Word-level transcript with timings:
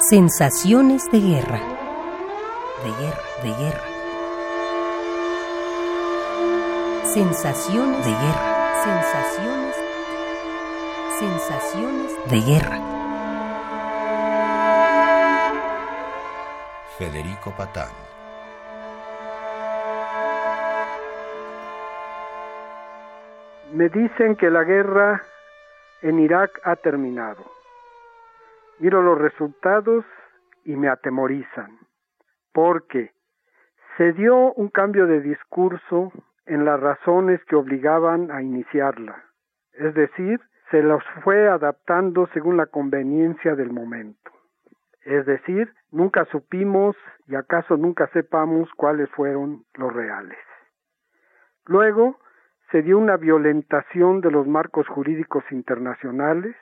Sensaciones 0.00 1.10
de 1.10 1.18
guerra. 1.18 1.58
De 2.84 2.90
guerra, 3.02 3.22
de 3.42 3.48
guerra. 3.48 3.84
Sensaciones 7.02 8.04
de 8.06 8.12
guerra. 8.12 8.74
Sensaciones. 8.84 9.76
Sensaciones 11.18 12.30
de 12.30 12.40
guerra. 12.40 12.78
Federico 16.96 17.50
Patán. 17.56 17.90
Me 23.72 23.88
dicen 23.88 24.36
que 24.36 24.48
la 24.48 24.62
guerra 24.62 25.24
en 26.02 26.20
Irak 26.20 26.60
ha 26.62 26.76
terminado. 26.76 27.57
Miro 28.80 29.02
los 29.02 29.18
resultados 29.18 30.04
y 30.64 30.76
me 30.76 30.88
atemorizan, 30.88 31.78
porque 32.52 33.12
se 33.96 34.12
dio 34.12 34.52
un 34.52 34.68
cambio 34.68 35.06
de 35.06 35.20
discurso 35.20 36.12
en 36.46 36.64
las 36.64 36.78
razones 36.78 37.44
que 37.46 37.56
obligaban 37.56 38.30
a 38.30 38.42
iniciarla, 38.42 39.24
es 39.72 39.94
decir, 39.94 40.40
se 40.70 40.82
los 40.82 41.02
fue 41.24 41.48
adaptando 41.48 42.28
según 42.32 42.56
la 42.56 42.66
conveniencia 42.66 43.54
del 43.54 43.72
momento. 43.72 44.30
Es 45.02 45.24
decir, 45.26 45.72
nunca 45.90 46.26
supimos 46.26 46.96
y 47.26 47.34
acaso 47.34 47.76
nunca 47.76 48.08
sepamos 48.08 48.68
cuáles 48.76 49.08
fueron 49.10 49.64
los 49.74 49.92
reales. 49.92 50.38
Luego 51.64 52.18
se 52.70 52.82
dio 52.82 52.98
una 52.98 53.16
violentación 53.16 54.20
de 54.20 54.30
los 54.30 54.46
marcos 54.46 54.86
jurídicos 54.88 55.44
internacionales, 55.50 56.54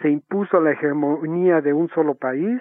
se 0.00 0.08
impuso 0.08 0.60
la 0.60 0.72
hegemonía 0.72 1.60
de 1.60 1.72
un 1.72 1.88
solo 1.90 2.14
país 2.14 2.60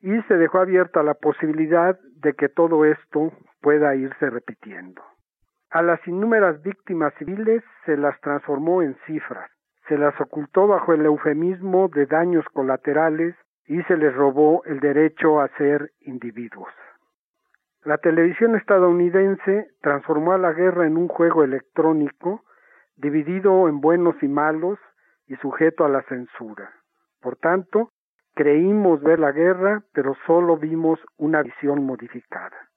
y 0.00 0.20
se 0.22 0.36
dejó 0.36 0.58
abierta 0.58 1.02
la 1.02 1.14
posibilidad 1.14 1.98
de 2.16 2.34
que 2.34 2.48
todo 2.48 2.84
esto 2.84 3.32
pueda 3.60 3.94
irse 3.94 4.30
repitiendo. 4.30 5.02
A 5.70 5.82
las 5.82 6.06
innúmeras 6.06 6.62
víctimas 6.62 7.14
civiles 7.14 7.62
se 7.86 7.96
las 7.96 8.20
transformó 8.20 8.82
en 8.82 8.96
cifras, 9.06 9.50
se 9.88 9.96
las 9.96 10.20
ocultó 10.20 10.66
bajo 10.66 10.92
el 10.92 11.06
eufemismo 11.06 11.88
de 11.88 12.06
daños 12.06 12.44
colaterales 12.52 13.34
y 13.66 13.82
se 13.84 13.96
les 13.96 14.14
robó 14.14 14.62
el 14.64 14.80
derecho 14.80 15.40
a 15.40 15.48
ser 15.56 15.90
individuos. 16.00 16.72
La 17.84 17.98
televisión 17.98 18.54
estadounidense 18.54 19.68
transformó 19.80 20.32
a 20.32 20.38
la 20.38 20.52
guerra 20.52 20.86
en 20.86 20.96
un 20.96 21.08
juego 21.08 21.42
electrónico 21.42 22.44
dividido 22.96 23.68
en 23.68 23.80
buenos 23.80 24.14
y 24.22 24.28
malos 24.28 24.78
y 25.32 25.36
sujeto 25.36 25.86
a 25.86 25.88
la 25.88 26.02
censura. 26.02 26.70
Por 27.22 27.36
tanto, 27.36 27.88
creímos 28.34 29.02
ver 29.02 29.18
la 29.18 29.32
guerra, 29.32 29.82
pero 29.94 30.14
solo 30.26 30.58
vimos 30.58 31.00
una 31.16 31.42
visión 31.42 31.86
modificada. 31.86 32.68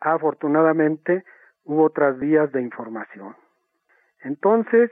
Afortunadamente, 0.00 1.22
hubo 1.64 1.84
otras 1.84 2.18
vías 2.18 2.50
de 2.52 2.62
información. 2.62 3.36
Entonces, 4.20 4.90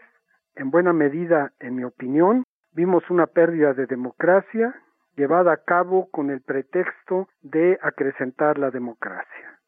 en 0.56 0.70
buena 0.70 0.92
medida, 0.92 1.52
en 1.58 1.76
mi 1.76 1.84
opinión, 1.84 2.44
vimos 2.74 3.08
una 3.08 3.26
pérdida 3.26 3.72
de 3.72 3.86
democracia 3.86 4.74
llevada 5.16 5.54
a 5.54 5.64
cabo 5.64 6.10
con 6.10 6.28
el 6.28 6.42
pretexto 6.42 7.28
de 7.40 7.78
acrecentar 7.80 8.58
la 8.58 8.70
democracia. 8.70 9.58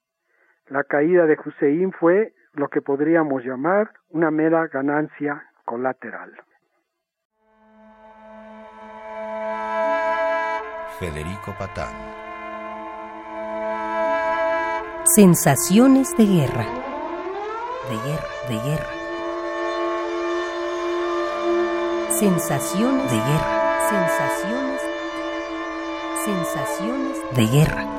La 0.66 0.84
caída 0.84 1.24
de 1.24 1.38
Hussein 1.42 1.92
fue 1.92 2.34
lo 2.52 2.68
que 2.68 2.82
podríamos 2.82 3.42
llamar 3.42 3.90
una 4.10 4.30
mera 4.30 4.66
ganancia 4.66 5.46
colateral. 5.64 6.30
Federico 11.02 11.52
Patán. 11.58 11.92
Sensaciones 15.16 16.16
de 16.16 16.26
guerra. 16.26 16.64
De 17.90 17.96
guerra, 18.08 18.28
de 18.48 18.54
guerra. 18.68 18.90
Sensaciones 22.08 23.10
de 23.10 23.16
guerra. 23.16 23.80
Sensaciones. 23.90 24.80
Sensaciones 26.24 27.18
de 27.34 27.46
guerra. 27.48 27.91